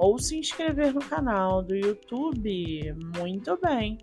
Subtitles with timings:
[0.00, 2.94] ou se inscrever no canal do YouTube.
[3.18, 3.98] Muito bem!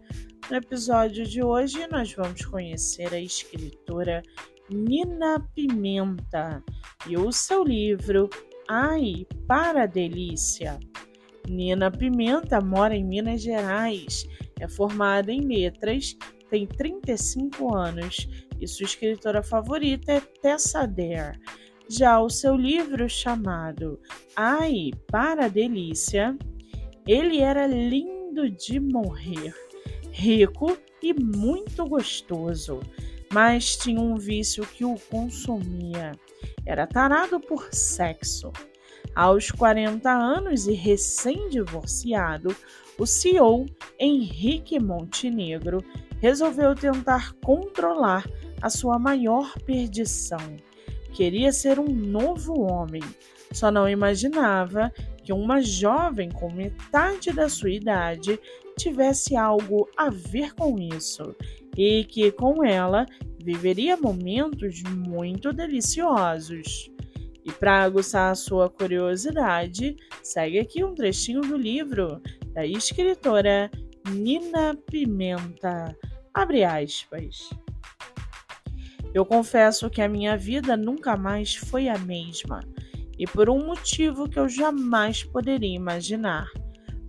[0.47, 4.21] No episódio de hoje, nós vamos conhecer a escritora
[4.69, 6.63] Nina Pimenta
[7.07, 8.29] e o seu livro
[8.69, 10.79] Ai, para a Delícia.
[11.49, 14.27] Nina Pimenta mora em Minas Gerais,
[14.59, 16.15] é formada em letras,
[16.51, 18.27] tem 35 anos
[18.61, 21.39] e sua escritora favorita é Tessa Dare
[21.89, 23.99] já o seu livro chamado
[24.35, 26.37] Ai, para a Delícia,
[27.07, 29.53] ele era lindo de morrer,
[30.11, 32.81] rico e muito gostoso,
[33.31, 36.11] mas tinha um vício que o consumia.
[36.65, 38.51] Era tarado por sexo.
[39.15, 42.55] Aos 40 anos e recém-divorciado,
[42.99, 43.65] o CEO
[43.99, 45.83] Henrique Montenegro
[46.19, 48.29] resolveu tentar controlar
[48.61, 50.57] a sua maior perdição
[51.13, 53.01] Queria ser um novo homem,
[53.51, 54.91] só não imaginava
[55.23, 58.39] que uma jovem com metade da sua idade
[58.77, 61.35] tivesse algo a ver com isso
[61.75, 63.05] e que com ela
[63.43, 66.91] viveria momentos muito deliciosos.
[67.43, 72.21] E para aguçar a sua curiosidade, segue aqui um trechinho do livro
[72.53, 73.71] da escritora
[74.09, 75.95] Nina Pimenta.
[76.33, 77.49] Abre aspas.
[79.13, 82.61] Eu confesso que a minha vida nunca mais foi a mesma,
[83.17, 86.47] e por um motivo que eu jamais poderia imaginar.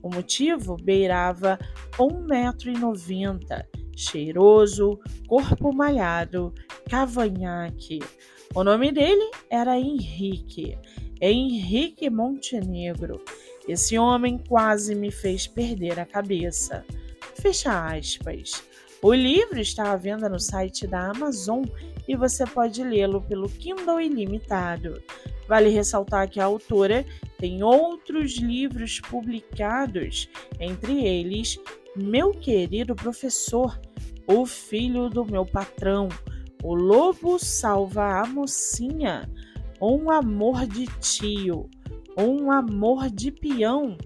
[0.03, 1.59] O motivo beirava
[1.99, 3.65] 1,90m,
[3.97, 6.55] cheiroso, corpo malhado,
[6.89, 7.99] cavanhaque.
[8.55, 10.79] O nome dele era Henrique,
[11.21, 13.21] Henrique Montenegro.
[13.69, 16.85] Esse homem quase me fez perder a cabeça.
[17.35, 18.63] Fecha aspas.
[19.01, 21.65] O livro está à venda no site da Amazon
[22.09, 25.01] e você pode lê-lo pelo Kindle Ilimitado.
[25.47, 27.07] Vale ressaltar que a autora
[27.39, 30.29] tem outros livros publicados,
[30.59, 31.61] entre eles
[31.95, 33.81] Meu Querido Professor,
[34.27, 36.09] O Filho do Meu Patrão,
[36.61, 39.31] O Lobo Salva a Mocinha,
[39.81, 41.71] Um Amor de Tio,
[42.17, 43.97] Um Amor de Peão,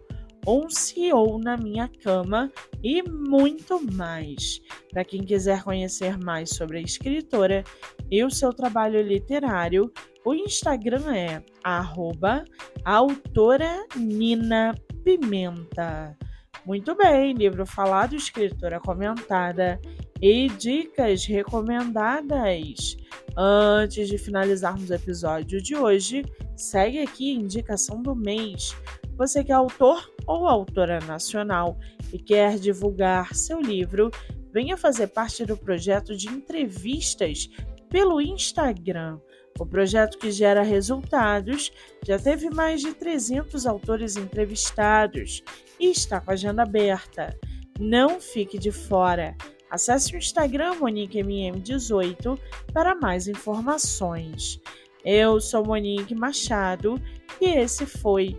[0.47, 2.51] um CEO na minha cama
[2.83, 4.61] e muito mais.
[4.91, 7.65] Para quem quiser conhecer mais sobre a escritora
[8.11, 9.93] e o seu trabalho literário,
[10.25, 12.45] o Instagram é arroba
[12.85, 16.17] autora Nina Pimenta.
[16.65, 19.81] Muito bem, livro falado, escritora comentada
[20.21, 22.97] e dicas recomendadas.
[23.37, 26.25] Antes de finalizarmos o episódio de hoje,
[26.57, 28.77] segue aqui a indicação do mês.
[29.17, 31.79] Você que é autor ou autora nacional
[32.13, 34.11] e quer divulgar seu livro,
[34.53, 37.49] venha fazer parte do projeto de entrevistas
[37.89, 39.19] pelo Instagram.
[39.59, 41.71] O projeto que gera resultados
[42.07, 45.43] já teve mais de 300 autores entrevistados
[45.79, 47.39] e está com a agenda aberta.
[47.79, 49.37] Não fique de fora.
[49.71, 52.39] Acesse o Instagram MoniqueMM18
[52.73, 54.61] para mais informações.
[55.05, 57.01] Eu sou Monique Machado
[57.41, 58.39] e esse foi